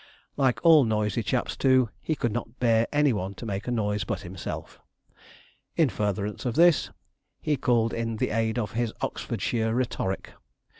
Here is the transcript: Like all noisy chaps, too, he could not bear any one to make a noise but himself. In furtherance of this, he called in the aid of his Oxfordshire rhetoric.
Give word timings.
Like 0.35 0.59
all 0.65 0.83
noisy 0.83 1.21
chaps, 1.21 1.55
too, 1.55 1.89
he 2.01 2.15
could 2.15 2.31
not 2.31 2.57
bear 2.59 2.87
any 2.91 3.13
one 3.13 3.35
to 3.35 3.45
make 3.45 3.67
a 3.67 3.71
noise 3.71 4.03
but 4.03 4.21
himself. 4.21 4.79
In 5.75 5.89
furtherance 5.89 6.43
of 6.43 6.55
this, 6.55 6.89
he 7.39 7.55
called 7.55 7.93
in 7.93 8.15
the 8.17 8.31
aid 8.31 8.57
of 8.57 8.71
his 8.71 8.91
Oxfordshire 9.01 9.75
rhetoric. 9.75 10.31